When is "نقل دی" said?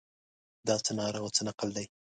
1.47-1.85